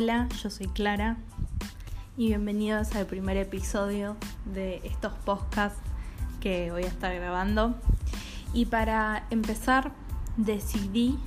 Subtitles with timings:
[0.00, 1.16] Hola, yo soy Clara
[2.16, 5.80] y bienvenidos al primer episodio de estos podcasts
[6.38, 7.74] que voy a estar grabando.
[8.52, 9.90] Y para empezar
[10.36, 11.18] decidí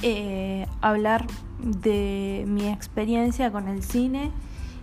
[0.00, 1.26] eh, hablar
[1.58, 4.30] de mi experiencia con el cine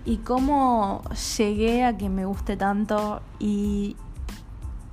[0.06, 1.02] y cómo
[1.40, 3.96] llegué a que me guste tanto y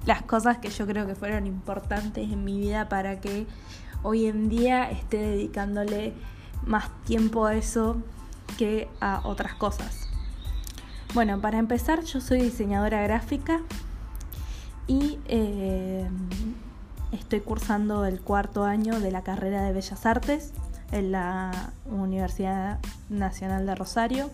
[0.06, 3.46] las cosas que yo creo que fueron importantes en mi vida para que
[4.02, 6.14] hoy en día esté dedicándole
[6.65, 7.96] más tiempo a eso
[8.59, 10.09] que a otras cosas.
[11.14, 13.60] Bueno, para empezar, yo soy diseñadora gráfica
[14.87, 16.09] y eh,
[17.12, 20.52] estoy cursando el cuarto año de la carrera de Bellas Artes
[20.92, 22.78] en la Universidad
[23.09, 24.30] Nacional de Rosario.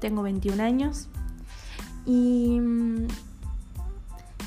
[0.00, 1.08] Tengo 21 años
[2.06, 3.08] y mm,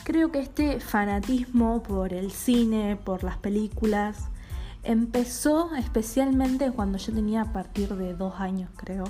[0.04, 4.27] creo que este fanatismo por el cine, por las películas,
[4.84, 9.05] Empezó especialmente cuando yo tenía a partir de dos años, creo,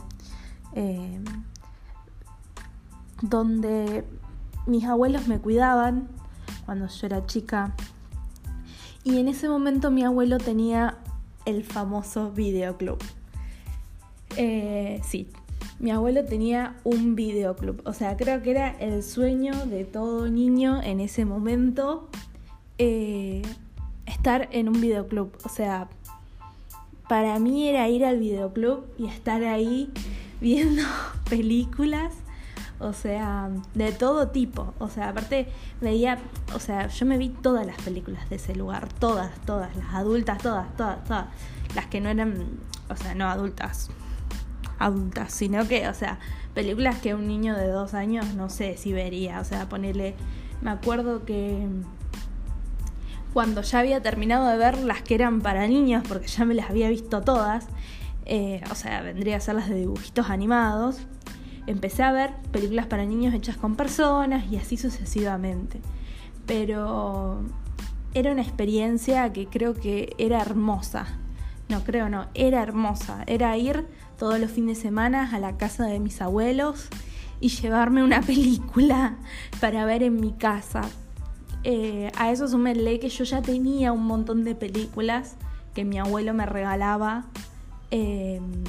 [0.74, 1.20] eh,
[3.22, 4.06] donde
[4.68, 6.08] mis abuelos me cuidaban
[6.66, 7.74] cuando yo era chica.
[9.04, 10.98] Y en ese momento mi abuelo tenía
[11.46, 13.00] el famoso videoclub.
[14.38, 15.28] Eh, sí,
[15.80, 17.82] mi abuelo tenía un videoclub.
[17.86, 22.10] O sea, creo que era el sueño de todo niño en ese momento.
[22.78, 23.42] Eh,
[24.06, 25.38] estar en un videoclub.
[25.44, 25.88] O sea,
[27.08, 29.92] para mí era ir al videoclub y estar ahí
[30.42, 30.84] viendo
[31.30, 32.14] películas,
[32.80, 34.74] o sea, de todo tipo.
[34.80, 35.48] O sea, aparte
[35.82, 36.20] veía,
[36.54, 40.40] o sea, yo me vi todas las películas de ese lugar, todas, todas, las adultas,
[40.40, 41.28] todas, todas, todas.
[41.76, 42.60] Las que no eran,
[42.90, 43.90] o sea, no adultas,
[44.80, 46.20] adultas, sino que, o sea,
[46.54, 49.40] películas que un niño de dos años no sé si vería.
[49.40, 50.16] O sea, ponerle,
[50.62, 51.68] me acuerdo que
[53.34, 56.70] cuando ya había terminado de ver las que eran para niños, porque ya me las
[56.70, 57.68] había visto todas,
[58.26, 60.98] eh, o sea, vendría a ser las de dibujitos animados,
[61.68, 65.82] empecé a ver películas para niños hechas con personas y así sucesivamente.
[66.46, 67.42] Pero
[68.14, 71.08] era una experiencia que creo que era hermosa.
[71.70, 73.24] No, creo no, era hermosa.
[73.28, 76.90] Era ir todos los fines de semana a la casa de mis abuelos
[77.40, 79.18] y llevarme una película
[79.60, 80.82] para ver en mi casa,
[81.64, 85.36] eh, a eso suméle que yo ya tenía un montón de películas
[85.74, 87.26] que mi abuelo me regalaba.
[87.90, 88.64] Em,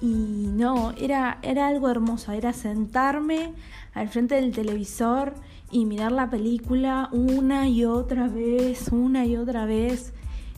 [0.00, 3.52] y no, era, era algo hermoso, era sentarme
[3.94, 5.34] al frente del televisor
[5.70, 10.12] y mirar la película una y otra vez, una y otra vez.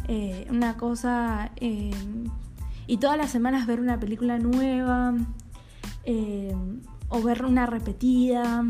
[0.08, 1.50] Eh, una cosa...
[1.56, 2.26] Em,
[2.86, 5.14] y todas las semanas ver una película nueva
[6.04, 8.62] em, o ver una repetida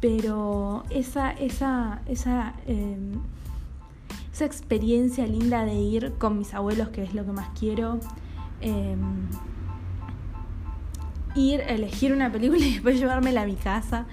[0.00, 3.20] pero esa, esa, esa, em,
[4.32, 7.98] esa experiencia linda de ir con mis abuelos, que es lo que más quiero,
[8.60, 9.28] em,
[11.34, 14.06] ir, elegir una película y después llevármela a mi casa,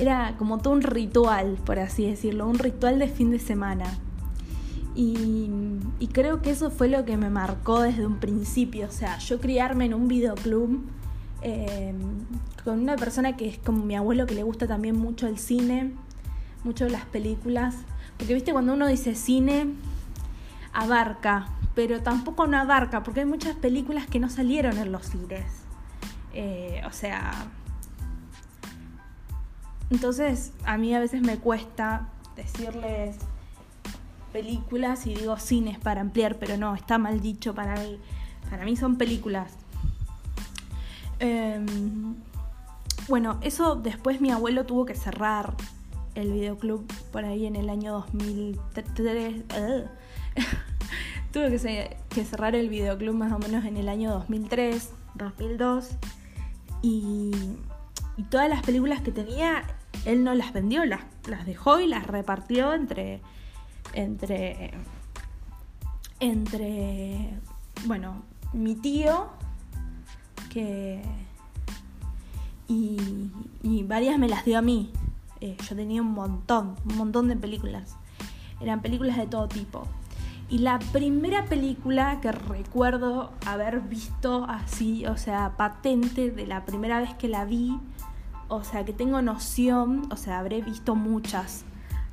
[0.00, 3.86] era como todo un ritual, por así decirlo, un ritual de fin de semana.
[4.94, 5.48] Y,
[6.00, 9.38] y creo que eso fue lo que me marcó desde un principio, o sea, yo
[9.40, 10.80] criarme en un videoclub
[11.40, 12.26] Em,
[12.64, 15.92] con una persona que es como mi abuelo que le gusta también mucho el cine,
[16.64, 17.76] mucho las películas,
[18.16, 19.74] porque viste cuando uno dice cine,
[20.72, 25.44] abarca, pero tampoco no abarca, porque hay muchas películas que no salieron en los cines.
[26.34, 27.32] Eh, o sea,
[29.90, 33.16] entonces a mí a veces me cuesta decirles
[34.32, 37.98] películas y digo cines para ampliar, pero no, está mal dicho para mí.
[38.50, 39.52] Para mí son películas.
[41.20, 42.14] Em,
[43.08, 45.54] bueno, eso después mi abuelo tuvo que cerrar
[46.14, 49.44] el videoclub por ahí en el año 2003.
[51.32, 55.90] tuve que, cerrar el videoclub más o menos en el año 2003, 2002.
[56.82, 57.30] Y,
[58.16, 59.64] y todas las películas que tenía,
[60.04, 63.20] él no las vendió, las, las dejó y las repartió entre.
[63.94, 64.72] entre.
[66.20, 67.30] entre.
[67.86, 68.22] bueno,
[68.52, 69.28] mi tío
[70.48, 71.02] que...
[72.68, 73.30] Y,
[73.84, 74.90] varias me las dio a mí.
[75.40, 77.96] Eh, yo tenía un montón, un montón de películas.
[78.60, 79.86] Eran películas de todo tipo.
[80.50, 87.00] Y la primera película que recuerdo haber visto así, o sea, patente de la primera
[87.00, 87.78] vez que la vi,
[88.48, 91.64] o sea, que tengo noción, o sea, habré visto muchas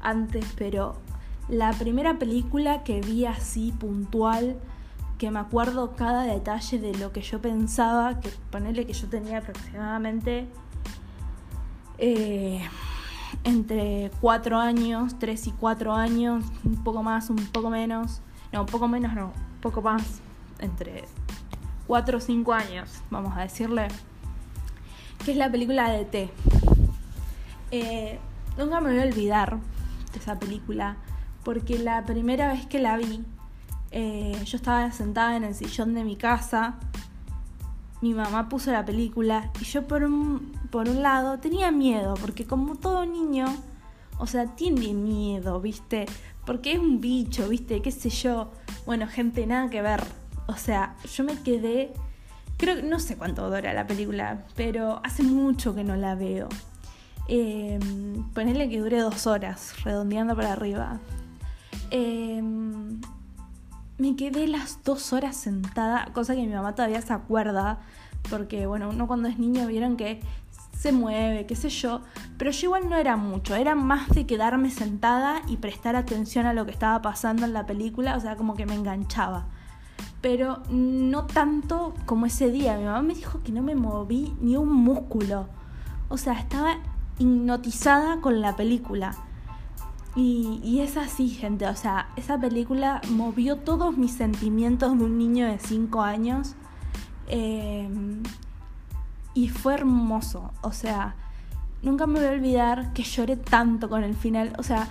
[0.02, 0.96] antes, pero
[1.48, 4.58] la primera película que vi así puntual
[5.18, 9.38] que me acuerdo cada detalle de lo que yo pensaba, que ponerle que yo tenía
[9.40, 10.48] aproximadamente
[11.98, 12.62] eh,
[13.44, 18.22] entre cuatro años, tres y cuatro años, un poco más, un poco menos,
[18.52, 20.22] no, un poco menos, no, un poco más,
[20.60, 21.06] entre
[21.88, 23.88] 4 o 5 años, vamos a decirle,
[25.24, 26.30] que es la película de T.
[27.72, 28.20] Eh,
[28.58, 29.58] nunca me voy a olvidar
[30.14, 30.98] de esa película,
[31.44, 33.24] porque la primera vez que la vi,
[33.98, 36.76] eh, yo estaba sentada en el sillón de mi casa,
[38.02, 42.46] mi mamá puso la película y yo por un, por un lado tenía miedo, porque
[42.46, 43.46] como todo niño,
[44.18, 46.08] o sea, tiene miedo, ¿viste?
[46.46, 47.82] Porque es un bicho, ¿viste?
[47.82, 48.52] ¿Qué sé yo?
[48.86, 50.04] Bueno, gente, nada que ver.
[50.48, 51.94] O sea, yo me quedé,
[52.58, 56.50] creo que no sé cuánto dura la película, pero hace mucho que no la veo.
[57.30, 57.80] Eh,
[58.34, 61.00] ponerle que dure dos horas, redondeando para arriba.
[61.92, 62.44] Eh,
[63.98, 67.80] me quedé las dos horas sentada, cosa que mi mamá todavía se acuerda,
[68.30, 70.22] porque bueno, uno cuando es niño vieron que
[70.78, 72.02] se mueve, qué sé yo,
[72.38, 76.54] pero yo igual no era mucho, era más de quedarme sentada y prestar atención a
[76.54, 79.46] lo que estaba pasando en la película, o sea, como que me enganchaba.
[80.22, 84.58] Pero no tanto como ese día, mi mamá me dijo que no me moví ni
[84.58, 85.48] un músculo,
[86.10, 86.78] o sea, estaba
[87.18, 89.16] hipnotizada con la película.
[90.16, 91.68] Y, es así, gente.
[91.68, 96.56] O sea, esa película movió todos mis sentimientos de un niño de 5 años.
[97.28, 98.24] Em,
[99.34, 100.52] y fue hermoso.
[100.62, 101.16] O sea,
[101.84, 104.54] nunca me voy a olvidar que lloré tanto con el final.
[104.58, 104.88] O sea,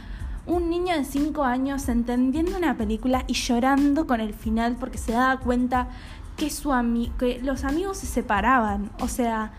[0.46, 5.12] un niño de 5 años entendiendo una película y llorando con el final porque se
[5.12, 5.88] daba cuenta
[6.36, 6.70] que, su
[7.18, 8.90] que los amigos se separaban.
[9.00, 9.52] O sea,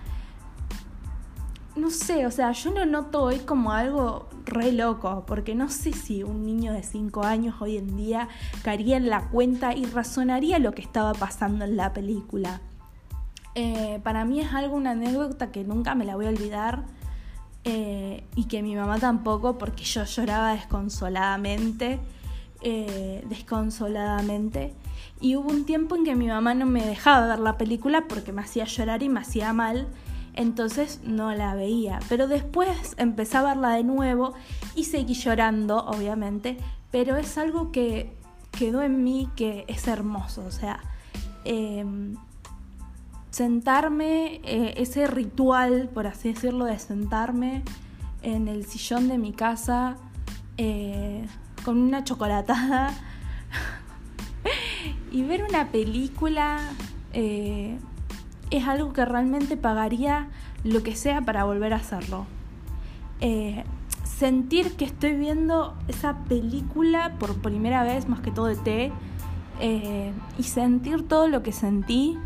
[1.75, 5.93] no sé, o sea, yo lo noto hoy como algo re loco, porque no sé
[5.93, 8.29] si un niño de 5 años hoy en día
[8.63, 12.61] caería en la cuenta y razonaría lo que estaba pasando en la película.
[13.55, 16.83] Eh, para mí es algo, una anécdota que nunca me la voy a olvidar
[17.63, 21.99] eh, y que mi mamá tampoco, porque yo lloraba desconsoladamente,
[22.61, 24.73] eh, desconsoladamente.
[25.21, 28.33] Y hubo un tiempo en que mi mamá no me dejaba ver la película porque
[28.33, 29.87] me hacía llorar y me hacía mal
[30.35, 31.99] entonces no la veía.
[32.09, 34.33] Pero después empecé a verla de nuevo
[34.75, 36.57] y seguí llorando, obviamente,
[36.91, 38.15] pero es algo que
[38.51, 40.79] quedó en mí que es hermoso, o sea,
[41.43, 42.15] em,
[43.31, 47.63] sentarme, eh, ese ritual, por así decirlo, de sentarme
[48.21, 49.97] en el sillón de mi casa
[50.57, 51.27] eh,
[51.65, 52.93] con una chocolatada
[55.11, 56.59] y ver una película
[57.11, 57.77] eh,
[58.57, 60.29] es algo que realmente pagaría
[60.63, 62.25] lo que sea para volver a hacerlo.
[63.21, 63.63] Eh,
[64.03, 68.91] sentir que estoy viendo esa película por primera vez, más que todo de té,
[69.59, 72.17] eh, y sentir todo lo que sentí,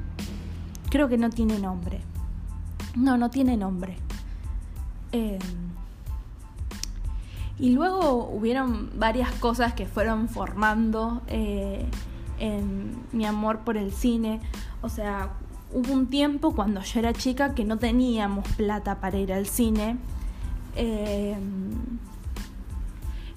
[0.89, 2.01] creo que no tiene nombre.
[2.95, 3.97] No, no tiene nombre.
[5.11, 5.39] Eh,
[7.57, 14.39] y luego hubieron varias cosas que fueron formando en mi amor por el cine.
[14.81, 15.33] O sea,
[15.73, 19.97] hubo un tiempo cuando yo era chica que no teníamos plata para ir al cine.
[20.75, 21.37] Eh,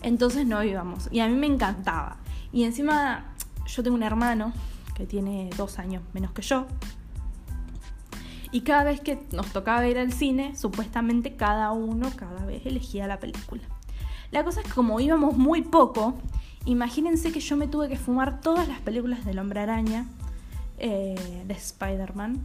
[0.02, 1.08] entonces no íbamos.
[1.11, 2.17] Y a mí me encantaba.
[2.52, 3.25] Y encima
[3.67, 4.52] yo tengo un hermano
[4.94, 6.67] que tiene dos años menos que yo.
[8.50, 13.06] Y cada vez que nos tocaba ir al cine, supuestamente cada uno cada vez elegía
[13.06, 13.62] la película.
[14.31, 16.18] La cosa es que como íbamos muy poco,
[16.66, 20.07] imagínense que yo me tuve que fumar todas las películas del hombre araña
[20.79, 22.43] eh, de Spider-Man,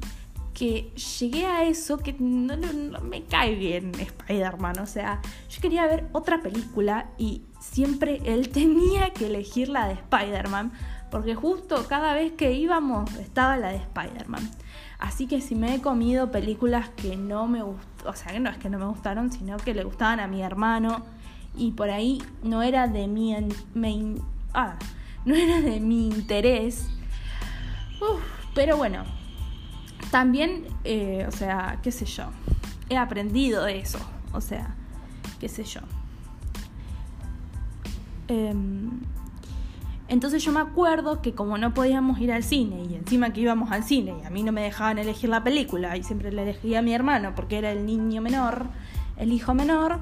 [0.53, 2.57] que llegué a eso que no,
[3.01, 4.79] me cae bien Spider-Man.
[4.79, 9.93] O sea, yo quería ver otra película y siempre él tenía que elegir la de
[9.93, 10.71] Spider-Man,
[11.11, 14.49] porque justo cada vez que íbamos estaba la de Spider-Man.
[14.99, 18.49] Así que si me he comido películas que no me gustaron, o sea, que no
[18.49, 21.05] es que no me gustaron, sino que le gustaban a mi hermano
[21.55, 23.35] y por ahí no era de mi,
[24.53, 24.75] ah,
[25.25, 26.87] no era de mi interés
[28.53, 29.03] pero bueno,
[30.11, 32.25] también, eh, o sea, qué sé yo,
[32.89, 33.99] he aprendido de eso,
[34.33, 34.75] o sea,
[35.39, 35.81] qué sé yo.
[38.27, 38.99] Em,
[40.09, 43.71] entonces yo me acuerdo que como no podíamos ir al cine y encima que íbamos
[43.71, 46.79] al cine y a mí no me dejaban elegir la película y siempre le elegía
[46.79, 48.67] a mi hermano porque era el niño menor,
[49.17, 49.99] el hijo menor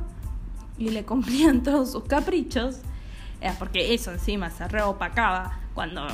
[0.77, 2.81] y le cumplían todos sus caprichos,
[3.59, 6.05] porque eso encima se reopacaba cuando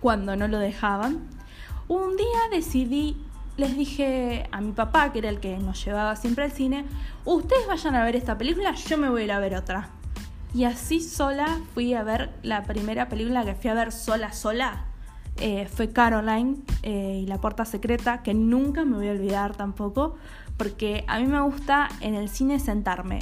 [0.00, 1.28] cuando no lo dejaban.
[1.88, 3.16] Un día decidí,
[3.56, 6.84] les dije a mi papá, que era el que nos llevaba siempre al cine,
[7.24, 9.90] ustedes vayan a ver esta película, yo me voy a ir a ver otra.
[10.54, 14.84] Y así sola fui a ver la primera película que fui a ver sola, sola.
[15.40, 20.16] Eh, fue Caroline eh, y la puerta secreta, que nunca me voy a olvidar tampoco,
[20.56, 23.20] porque a mí me gusta en el cine sentarme.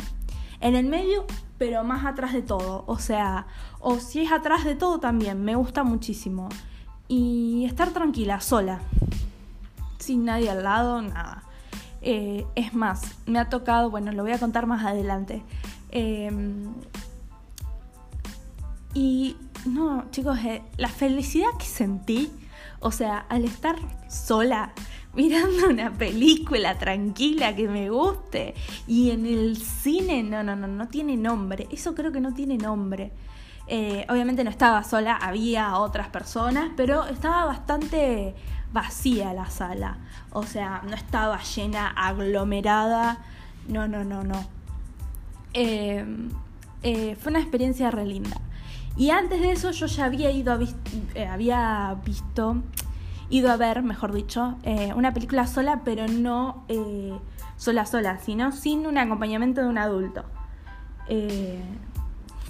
[0.60, 1.26] En el medio,
[1.58, 2.84] pero más atrás de todo.
[2.86, 3.46] O sea,
[3.80, 6.48] o si es atrás de todo también, me gusta muchísimo.
[7.08, 8.80] y estar tranquila, sola,
[9.98, 11.44] sin nadie al lado, nada.
[12.02, 15.42] Eh, es más, me ha tocado, bueno, lo voy a contar más adelante.
[15.90, 16.72] Em,
[18.94, 19.36] y
[19.66, 22.30] no, chicos, eh, la felicidad que sentí,
[22.80, 23.76] o sea, al estar
[24.08, 24.72] sola,
[25.16, 28.54] mirando una película tranquila que me guste
[28.86, 31.66] y en el cine, no, no, no, no tiene nombre.
[31.70, 33.12] Eso creo que no tiene nombre.
[33.68, 38.34] Eh, obviamente no estaba sola, había otras personas, pero estaba bastante
[38.72, 39.98] vacía la sala.
[40.32, 43.18] O sea, no estaba llena, aglomerada.
[43.68, 44.44] No, no, no, no.
[45.52, 46.30] Em,
[46.82, 48.36] eh, fue una experiencia re linda.
[48.96, 50.58] Y antes de eso yo ya había ido a
[51.14, 52.62] eh, había visto,
[53.30, 56.64] ido a ver, mejor dicho, eh, una película sola, pero no
[57.56, 60.24] sola sola, sino sin un acompañamiento de un adulto.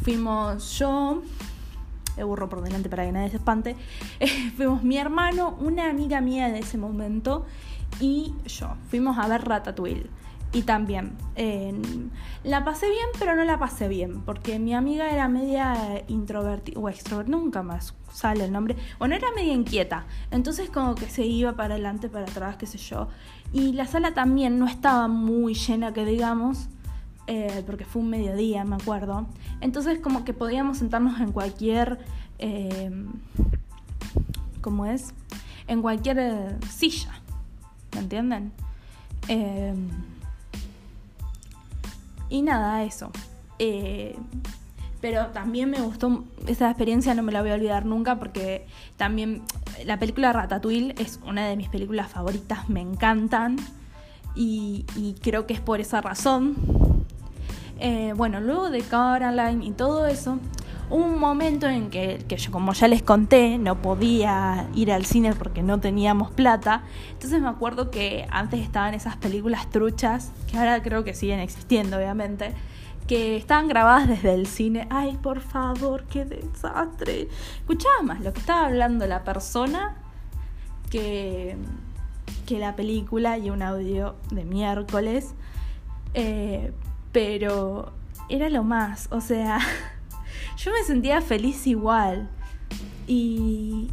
[0.03, 1.23] fuimos yo,
[2.25, 3.77] burro por delante para que nadie se espante.
[4.57, 7.45] fuimos mi hermano, una amiga mía de ese momento
[8.01, 8.75] y yo.
[8.89, 10.11] Fuimos a ver Ratatouille.
[10.57, 11.13] Y también,
[12.43, 16.89] la pasé bien, pero no la pasé bien, porque mi amiga era media introvertida, o
[16.89, 18.75] extrovertida, nunca más sale el nombre.
[18.99, 22.79] Bueno, era media inquieta, entonces como que se iba para adelante, para atrás, qué sé
[22.79, 23.09] yo.
[23.53, 26.71] Y la sala también no estaba muy llena, que digamos,
[27.27, 29.27] eh, porque fue un mediodía, me acuerdo.
[29.61, 31.99] Entonces como que podíamos sentarnos en cualquier...
[32.39, 32.91] Eh,
[34.63, 35.13] ¿Cómo es?
[35.69, 37.13] En cualquier eh, silla,
[37.93, 38.53] ¿me entienden?
[42.29, 43.11] Y nada, eso.
[45.01, 48.67] pero también me gustó, esa experiencia no me la voy a olvidar nunca porque
[48.97, 49.43] también
[49.85, 53.57] la película Ratatouille es una de mis películas favoritas, me encantan
[54.35, 56.57] y, y creo que es por esa razón
[57.79, 60.39] eh, bueno, luego de Caroline y todo eso,
[60.91, 65.35] un momento en que, que, yo, como ya les conté, no podía ir al cine
[65.35, 66.83] porque no teníamos plata.
[67.13, 71.97] Entonces me acuerdo que antes estaban esas películas truchas, que ahora creo que siguen existiendo,
[71.97, 72.53] obviamente,
[73.07, 74.87] que estaban grabadas desde el cine.
[74.91, 77.29] Ay, por favor, qué desastre.
[77.59, 79.97] Escuchaba más lo que estaba hablando la persona
[80.91, 81.57] que,
[82.47, 85.35] que la película y un audio de miércoles.
[86.15, 86.73] Eh,
[87.13, 87.93] pero
[88.29, 89.59] era lo más, o sea,
[90.57, 92.29] yo me sentía feliz igual.
[93.07, 93.89] Y,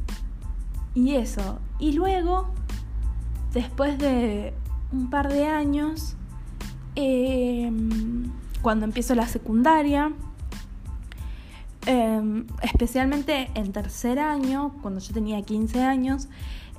[0.95, 1.59] y eso.
[1.79, 2.47] Y luego,
[3.53, 4.53] después de
[4.91, 6.15] un par de años,
[6.95, 10.11] em, cuando empiezo la secundaria,
[11.85, 16.29] em, especialmente en tercer año, cuando yo tenía 15 años,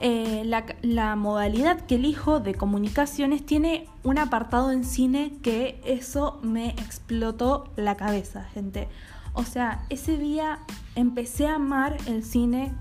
[0.00, 0.42] eh,
[0.82, 7.70] la, modalidad que elijo de comunicaciones tiene un apartado en cine que eso me explotó
[7.76, 8.88] la cabeza, gente.
[9.34, 10.60] O sea, ese día
[10.94, 12.72] empecé a amar el cine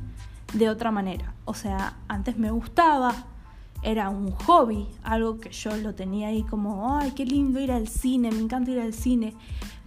[0.54, 1.34] de otra manera.
[1.46, 3.26] O sea, antes me gustaba,
[3.82, 7.88] era un hobby, algo que yo lo tenía ahí como, ay, qué lindo ir al
[7.88, 9.34] cine, me encanta ir al cine.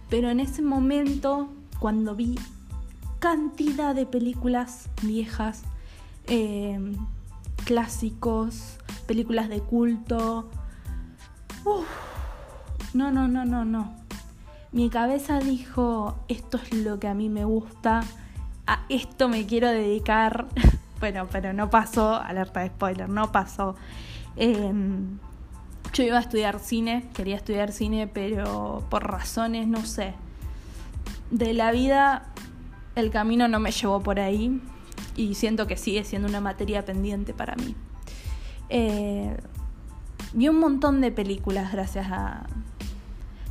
[0.09, 2.37] Pero en ese momento, cuando vi
[3.19, 5.63] cantidad de películas viejas,
[6.27, 6.79] eh,
[7.65, 10.49] clásicos, películas de culto.
[12.93, 14.06] no, no, no, no, no.
[14.71, 18.03] Mi cabeza dijo, esto es lo que a mí me gusta,
[18.65, 20.47] a esto me quiero dedicar.
[20.99, 23.75] bueno, pero no pasó, alerta de spoiler, no pasó.
[24.35, 25.19] Em,
[25.93, 30.13] yo iba a estudiar cine, quería estudiar cine, pero por razones, no sé,
[31.31, 32.33] de la vida,
[32.95, 34.61] el camino no me llevó por ahí
[35.15, 37.75] y siento que sigue siendo una materia pendiente para mí.
[38.69, 39.37] Eh,
[40.33, 42.45] vi un montón de películas gracias a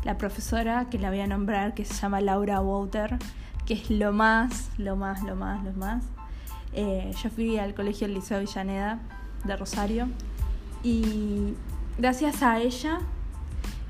[0.06, 3.18] la profesora que la voy a nombrar, que se llama Laura Wouter,
[3.66, 6.04] que es lo más, lo más, lo más, lo más.
[6.72, 9.00] Eh, yo fui al colegio Liceo Villaneda
[9.44, 10.08] de Rosario
[10.84, 11.54] y
[11.98, 13.00] gracias a ella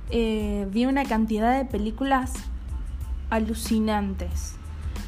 [0.08, 2.32] eh, vi una cantidad de películas
[3.28, 4.54] alucinantes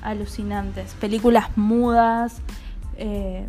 [0.02, 0.94] alucinantes.
[0.94, 2.42] Películas mudas,
[2.98, 3.48] eh,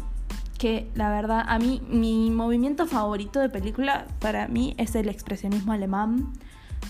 [0.58, 5.74] que la verdad, a mí, mi movimiento favorito de película para mí es el expresionismo
[5.74, 6.32] alemán,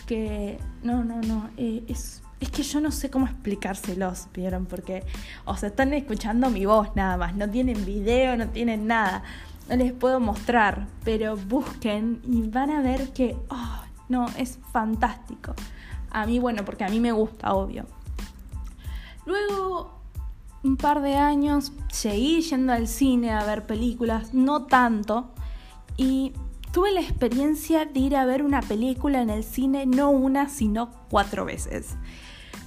[0.10, 4.66] que no, no, no, eh, es, es que yo no sé cómo explicárselos, ¿vieron?
[4.66, 5.04] Porque,
[5.46, 9.22] o sea, están escuchando mi voz nada más, no tienen video, no tienen nada,
[9.70, 15.54] no les puedo mostrar, pero busquen y van a ver que, oh, no, es fantástico.
[16.10, 17.86] A mí, bueno, porque a mí me gusta, obvio.
[19.28, 20.02] Luego,
[20.64, 25.36] un par de años, seguí yendo al cine a ver películas, no tanto,
[25.98, 26.34] y
[26.72, 30.92] tuve la experiencia de ir a ver una película en el cine, no una, sino
[31.10, 31.96] cuatro veces.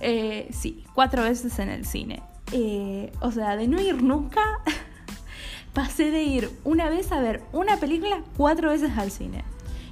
[0.01, 2.23] Eh, sí, cuatro veces en el cine.
[2.53, 4.41] Eh, o sea, de no ir nunca
[5.73, 9.45] pasé de ir una vez a ver una película cuatro veces al cine.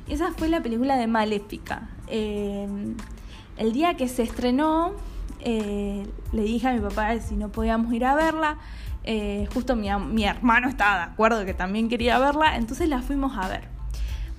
[0.09, 1.89] Esa fue la película de Maléfica.
[2.09, 4.95] el día que se estrenó,
[5.43, 8.59] eh, le dije a mi papá si no podíamos ir a verla.
[9.05, 13.37] Eh, justo mi, mi, hermano estaba de acuerdo que también quería verla, entonces la fuimos
[13.39, 13.80] a ver.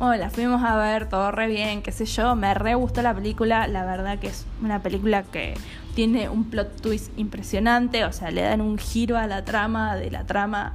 [0.02, 3.14] Bueno, la fuimos a ver, todo re bien, qué sé yo, me re gustó la
[3.14, 5.54] película, la verdad que es una película que
[5.94, 10.10] tiene un plot twist impresionante, o sea, le dan un giro a la trama de
[10.10, 10.74] la trama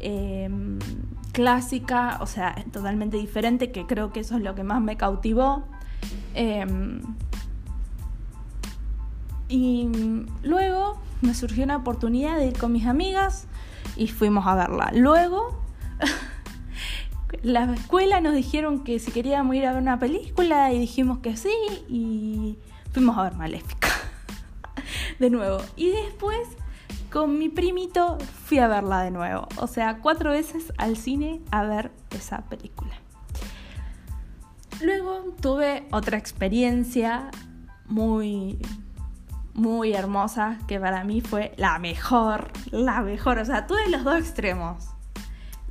[0.00, 0.80] em,
[1.30, 5.62] clásica, o sea, totalmente diferente, que creo que eso es lo que más me cautivó.
[6.34, 7.00] Em,
[9.48, 9.88] y
[10.42, 13.46] luego me surgió una oportunidad de ir con mis amigas
[13.94, 14.90] y fuimos a verla.
[14.92, 15.62] Luego,
[17.42, 21.36] la escuela nos dijeron que si queríamos ir a ver una película y dijimos que
[21.36, 21.54] sí
[21.88, 22.58] y
[22.92, 23.88] fuimos a ver Maléfica.
[25.18, 25.58] de nuevo.
[25.76, 26.48] Y después,
[27.10, 29.48] con mi primito, fui a verla de nuevo.
[29.56, 32.92] O sea, cuatro veces al cine a ver esa película.
[34.80, 37.30] Luego tuve otra experiencia
[37.86, 38.58] muy
[39.54, 44.18] muy hermosa que para mí fue la mejor, la mejor, o sea, tuve los dos
[44.18, 44.88] extremos.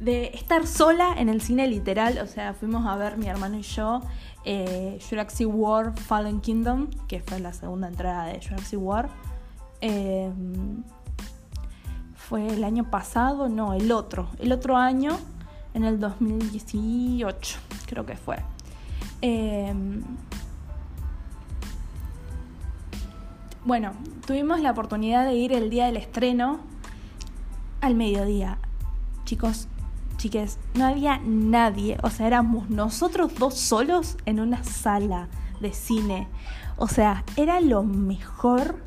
[0.04, 3.62] De estar sola en el cine literal, o sea, fuimos a ver mi hermano y
[3.62, 4.02] yo
[4.44, 9.10] eh, Jurassic World Fallen Kingdom, que fue la segunda entrada de Jurassic World.
[9.80, 10.84] Em,
[12.16, 15.18] fue el año pasado, no, el otro, el otro año,
[15.74, 18.38] en el 2018, creo que fue.
[19.22, 20.04] Em,
[23.66, 23.94] Bueno,
[24.28, 26.60] tuvimos la oportunidad de ir el día del estreno
[27.80, 28.58] al mediodía.
[29.24, 29.70] Chicos,
[30.18, 31.98] chiques, no había nadie.
[32.04, 35.28] O sea, éramos nosotros dos solos en una sala
[35.60, 36.28] de cine.
[36.78, 38.82] O sea, era lo mejor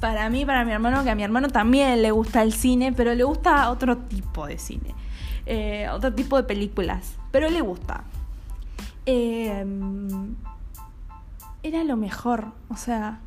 [0.00, 3.14] para mí, para mi hermano, que a mi hermano también le gusta el cine, pero
[3.14, 4.94] le gusta otro tipo de cine.
[5.46, 7.16] Eh, otro tipo de películas.
[7.30, 8.04] Pero le gusta.
[9.04, 10.34] Em,
[11.62, 12.52] era lo mejor.
[12.70, 13.20] O sea,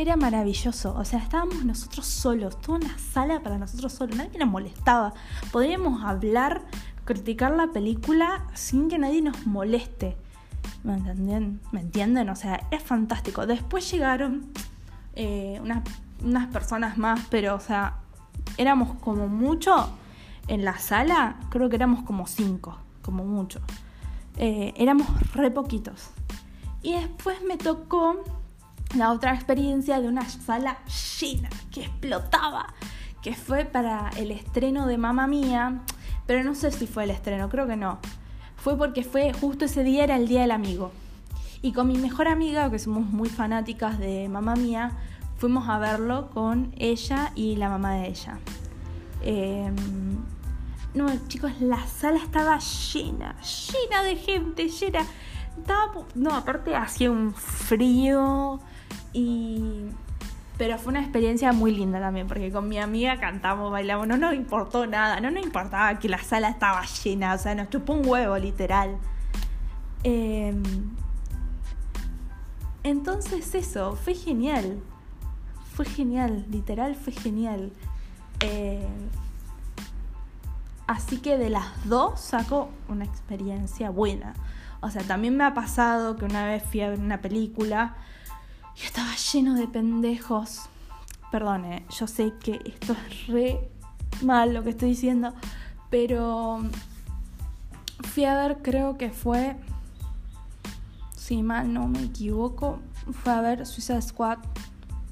[0.00, 0.94] era maravilloso.
[0.96, 5.12] O sea, estábamos nosotros solos, toda una sala para nosotros solos, nadie nos molestaba.
[5.52, 6.62] Podríamos hablar,
[7.04, 10.16] criticar la película sin que nadie nos moleste.
[10.82, 11.60] ¿Me entienden?
[11.72, 12.28] ¿Me entienden?
[12.30, 13.46] O sea, era fantástico.
[13.46, 14.46] Después llegaron
[15.14, 15.82] eh, unas,
[16.24, 17.98] unas personas más, pero, o sea,
[18.56, 19.90] éramos como mucho
[20.48, 23.60] en la sala, creo que éramos como cinco, como mucho.
[24.36, 26.10] Eh, éramos re poquitos.
[26.82, 28.24] Y después me tocó
[28.96, 30.78] la otra experiencia de una sala
[31.20, 32.74] llena que explotaba,
[33.22, 35.80] que fue para el estreno de Mamma Mía,
[36.26, 37.98] pero no sé si fue el estreno, creo que no.
[38.56, 40.92] Fue porque fue justo ese día era el día del amigo.
[41.62, 44.92] Y con mi mejor amiga, que somos muy fanáticas de Mamma Mía,
[45.36, 48.38] fuimos a verlo con ella y la mamá de ella.
[49.22, 49.76] Em,
[50.94, 55.06] no, chicos, la sala estaba llena, llena de gente, llena.
[56.14, 58.60] no, aparte hacía un frío
[59.12, 59.86] y...
[60.58, 64.34] Pero fue una experiencia muy linda también, porque con mi amiga cantamos, bailamos, no nos
[64.34, 68.06] importó nada, no nos importaba que la sala estaba llena, o sea, nos chupó un
[68.06, 68.98] huevo, literal.
[70.02, 70.62] Em,
[72.82, 74.80] entonces eso, fue genial,
[75.72, 77.72] fue genial, literal fue genial.
[78.40, 79.08] Em,
[80.86, 84.34] así que de las dos saco una experiencia buena.
[84.80, 87.96] O sea, también me ha pasado que una vez fui a ver una película
[88.84, 90.62] estaba lleno de pendejos.
[91.30, 93.70] Perdone, yo sé que esto es re
[94.22, 95.34] mal lo que estoy diciendo,
[95.90, 96.60] pero
[98.12, 99.56] fui a ver, creo que fue,
[101.16, 102.80] si mal no me equivoco,
[103.22, 104.38] fue a ver Suicide Squad,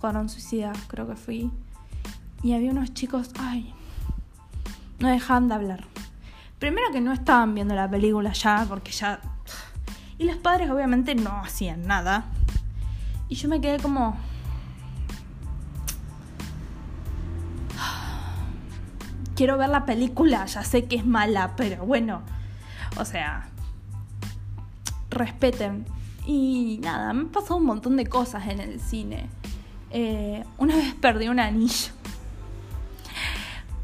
[0.02, 1.50] un Suicida, creo que fui.
[2.42, 3.74] Y había unos chicos, ay,
[5.00, 5.84] no dejaban de hablar.
[6.58, 9.20] Primero que no estaban viendo la película ya, porque ya...
[10.18, 12.26] Y los padres obviamente no hacían nada.
[13.28, 14.16] Y yo me quedé como...
[19.34, 22.22] Quiero ver la película, ya sé que es mala, pero bueno,
[22.98, 23.48] o sea,
[25.10, 25.86] respeten.
[26.26, 29.28] Y nada, me han pasado un montón de cosas en el cine.
[29.90, 31.92] Eh, una vez perdí un anillo.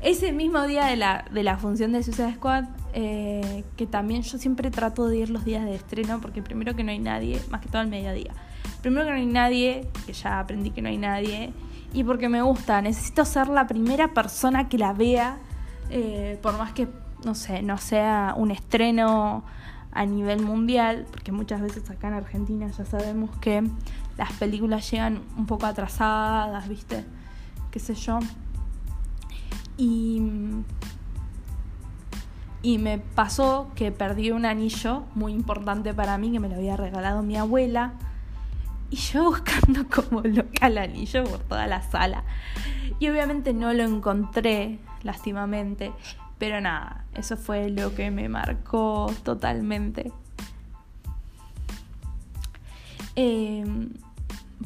[0.00, 4.36] Ese mismo día de la, de la función de Suicide Squad, eh, que también yo
[4.36, 7.62] siempre trato de ir los días de estreno, porque primero que no hay nadie, más
[7.62, 8.34] que todo al mediodía.
[8.84, 11.54] Primero que no hay nadie, que ya aprendí que no hay nadie,
[11.94, 15.38] y porque me gusta, necesito ser la primera persona que la vea,
[15.88, 16.86] eh, por más que,
[17.24, 19.42] no sé, no sea un estreno
[19.90, 23.64] a nivel mundial, porque muchas veces acá en Argentina ya sabemos que
[24.18, 27.06] las películas llegan un poco atrasadas, ¿viste?
[27.70, 28.18] qué sé yo.
[29.78, 30.20] Y,
[32.60, 36.76] y me pasó que perdí un anillo muy importante para mí que me lo había
[36.76, 37.94] regalado mi abuela.
[38.90, 42.24] Y yo buscando como loca el anillo por toda la sala.
[42.98, 45.92] Y obviamente no lo encontré, lastimamente.
[46.38, 50.12] Pero nada, eso fue lo que me marcó totalmente.
[53.16, 53.90] Em,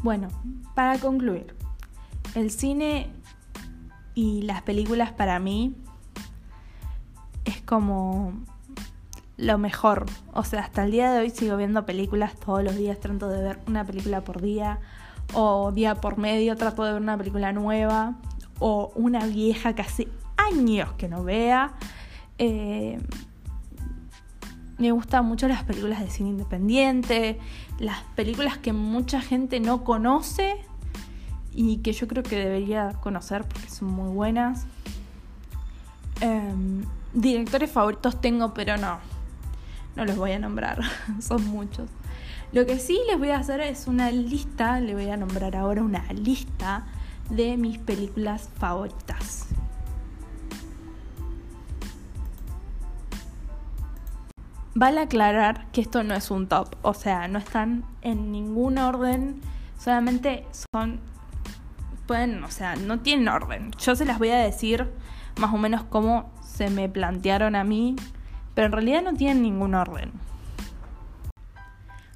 [0.02, 0.28] bueno,
[0.74, 1.54] para concluir,
[2.34, 3.10] el cine
[4.14, 5.74] y las películas para mí
[7.44, 8.32] es como
[9.38, 10.04] lo mejor.
[10.34, 13.42] O sea, hasta el día de hoy sigo viendo películas todos los días, trato de
[13.42, 14.80] ver una película por día
[15.32, 18.16] o día por medio trato de ver una película nueva
[18.58, 21.74] o una vieja que hace años que no vea.
[22.38, 22.98] Eh,
[24.78, 27.38] me gustan mucho las películas de cine independiente,
[27.78, 30.56] las películas que mucha gente no conoce
[31.52, 34.66] y que yo creo que debería conocer porque son muy buenas.
[36.20, 38.98] Em, directores favoritos tengo, pero no,
[39.98, 40.80] no los voy a nombrar,
[41.20, 41.90] son muchos.
[42.52, 45.82] Lo que sí les voy a hacer es una lista, le voy a nombrar ahora
[45.82, 46.86] una lista
[47.28, 49.48] de mis películas favoritas.
[54.74, 59.40] Vale aclarar que esto no es un top, o sea, no están en ningún orden,
[59.76, 61.00] solamente son,
[62.06, 63.72] pueden, o sea, no tienen orden.
[63.80, 64.88] Yo se las voy a decir
[65.40, 67.96] más o menos cómo se me plantearon a mí,
[68.58, 70.10] pero en realidad no tienen ningún orden.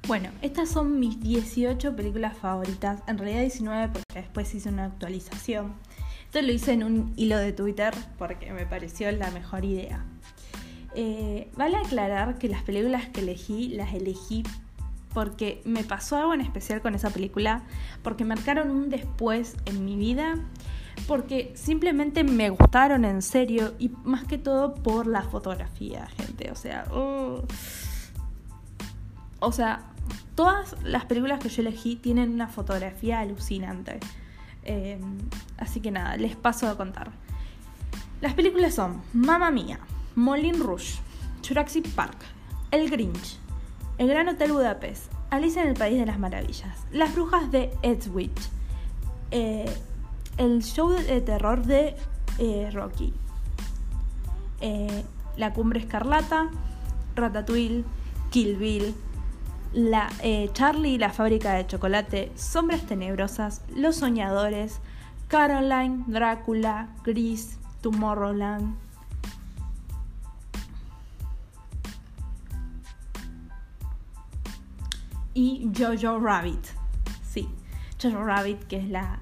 [0.09, 5.73] Bueno, estas son mis 18 películas favoritas, en realidad 19 porque después hice una actualización.
[6.25, 10.03] Esto lo hice en un hilo de Twitter porque me pareció la mejor idea.
[10.95, 14.43] Eh, vale aclarar que las películas que elegí las elegí
[15.13, 17.63] porque me pasó algo en especial con esa película,
[18.01, 20.35] porque marcaron un después en mi vida,
[21.07, 26.51] porque simplemente me gustaron en serio y más que todo por la fotografía, gente.
[26.51, 27.43] O sea, oh.
[29.39, 29.83] o sea,
[30.35, 33.99] todas las películas que yo elegí tienen una fotografía alucinante.
[34.63, 34.99] Eh,
[35.57, 37.11] así que nada, les paso a contar.
[38.21, 39.79] Las películas son Mamma Mía,
[40.15, 40.99] Moulin Rouge,
[41.45, 42.17] Jurassic Park,
[42.71, 43.37] El Grinch,
[43.97, 48.31] El Gran Hotel Budapest, Alicia en el País de las Maravillas, Las Brujas de Edswich,
[49.31, 49.65] eh,
[50.37, 51.95] el show de terror de
[52.39, 53.13] eh, Rocky,
[54.61, 55.03] eh,
[55.37, 56.49] La Cumbre Escarlata,
[57.15, 57.83] Ratatouille,
[58.29, 58.95] Kill Bill,
[59.73, 60.09] la,
[60.53, 64.79] Charlie y la fábrica de chocolate, Sombras Tenebrosas, Los Soñadores,
[65.27, 68.75] Caroline, Drácula, Gris, Tomorrowland,
[75.33, 76.65] y Jojo Rabbit.
[77.23, 77.49] Sí,
[78.01, 79.19] Jojo Rabbit, que es la,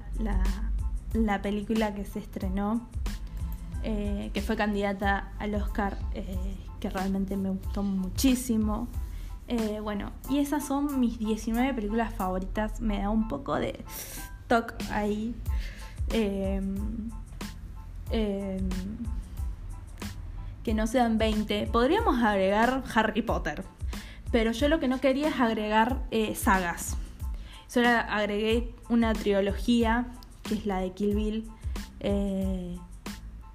[1.42, 2.88] película que se estrenó,
[3.84, 8.88] eh, que fue candidata al Oscar, eh, que realmente me gustó muchísimo.
[9.48, 12.80] Eh, bueno, y esas son mis 19 películas favoritas.
[12.80, 13.84] Me da un poco de
[14.48, 15.36] toque ahí.
[16.14, 17.10] Em,
[18.12, 18.70] em,
[20.64, 21.68] que no sean 20.
[21.72, 23.64] Podríamos agregar Harry Potter.
[24.32, 26.04] Pero yo lo que no quería es agregar
[26.36, 26.96] sagas.
[27.68, 30.08] Solo agregué una trilogía,
[30.56, 31.52] es la de Kill Bill.
[32.00, 32.78] Eh,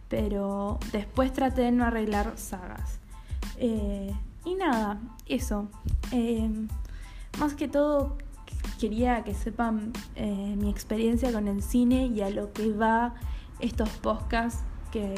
[0.09, 3.01] pero después traté de no arreglar sagas.
[3.59, 4.13] Eh,
[4.45, 5.69] y nada, eso.
[7.39, 8.17] más que todo
[8.81, 13.15] quería que sepan mi experiencia con el cine y a lo que va
[13.61, 15.15] estos podcasts que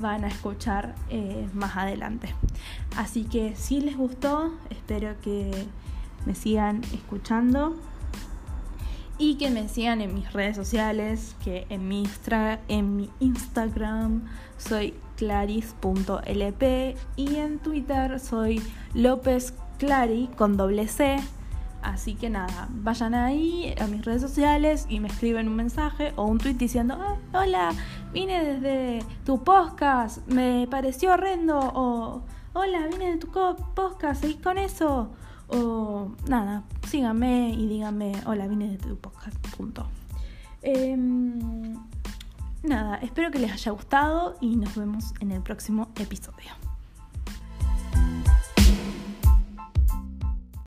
[0.00, 2.34] van a escuchar eh, más adelante.
[2.96, 5.50] Así que si les gustó, espero que
[6.26, 7.76] me sigan escuchando
[9.20, 12.08] y que me sigan en mis redes sociales, que en mi,
[12.68, 14.24] en mi Instagram
[14.56, 18.62] soy claris.lp y en Twitter soy
[18.94, 21.18] López Clary con doble C.
[21.82, 26.24] Así que nada, vayan ahí a mis redes sociales y me escriben un mensaje o
[26.24, 27.72] un tweet diciendo, ah, hola,
[28.14, 32.22] vine desde tu podcast, me pareció horrendo, o
[32.54, 33.28] hola, vine de tu
[33.74, 35.10] podcast, seguís con eso,
[35.50, 39.86] o nada, síganme y díganme, hola, vine de tu podcast, punto.
[40.62, 41.74] Em,
[42.62, 46.69] nada, espero que les haya gustado y nos vemos en el próximo episodio.